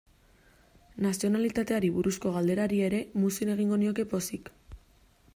Nazionalitateari 1.05 1.91
buruzko 1.97 2.31
galderari 2.37 2.79
ere 2.85 3.01
muzin 3.25 3.53
egingo 3.57 3.77
nioke 3.83 4.07
pozik. 4.15 4.49